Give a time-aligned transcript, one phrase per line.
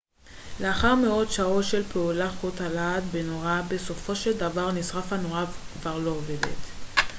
[0.59, 5.45] לאחר מאות שעות של פעולה חוט הלהט בנורה בסופו של דבר נשרף והנורה
[5.81, 6.57] כבר לא עובדת